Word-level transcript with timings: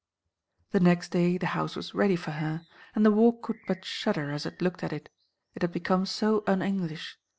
The 0.71 0.79
next 0.79 1.09
day 1.09 1.37
the 1.37 1.45
house 1.53 1.75
was 1.75 1.93
ready 1.93 2.15
for 2.15 2.31
her, 2.31 2.65
and 2.95 3.05
the 3.05 3.11
Walk 3.11 3.43
could 3.43 3.59
but 3.67 3.85
shudder 3.85 4.31
as 4.31 4.47
it 4.47 4.59
looked 4.59 4.83
at 4.83 4.91
it: 4.93 5.09
it 5.53 5.61
had 5.61 5.71
become 5.73 6.07
so 6.07 6.43
un 6.47 6.63
English. 6.63 7.19